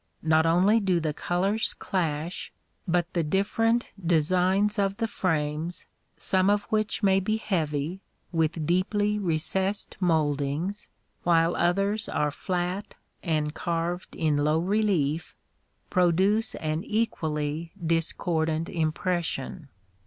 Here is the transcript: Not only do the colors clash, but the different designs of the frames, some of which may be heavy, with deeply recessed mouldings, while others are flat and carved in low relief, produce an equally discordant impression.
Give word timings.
Not 0.23 0.47
only 0.47 0.79
do 0.79 0.99
the 0.99 1.13
colors 1.13 1.75
clash, 1.75 2.51
but 2.87 3.13
the 3.13 3.21
different 3.21 3.85
designs 4.03 4.79
of 4.79 4.97
the 4.97 5.05
frames, 5.05 5.85
some 6.17 6.49
of 6.49 6.63
which 6.71 7.03
may 7.03 7.19
be 7.19 7.37
heavy, 7.37 8.01
with 8.31 8.65
deeply 8.65 9.19
recessed 9.19 9.97
mouldings, 9.99 10.89
while 11.21 11.55
others 11.55 12.09
are 12.09 12.31
flat 12.31 12.95
and 13.21 13.53
carved 13.53 14.15
in 14.15 14.37
low 14.37 14.57
relief, 14.57 15.35
produce 15.91 16.55
an 16.55 16.83
equally 16.83 17.71
discordant 17.85 18.69
impression. 18.69 19.69